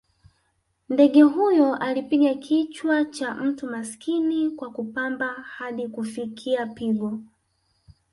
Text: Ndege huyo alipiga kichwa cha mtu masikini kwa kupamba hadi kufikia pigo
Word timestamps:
Ndege 0.89 1.21
huyo 1.21 1.75
alipiga 1.75 2.33
kichwa 2.33 3.05
cha 3.05 3.33
mtu 3.35 3.67
masikini 3.67 4.49
kwa 4.51 4.71
kupamba 4.71 5.27
hadi 5.33 5.87
kufikia 5.87 6.65
pigo 6.65 7.19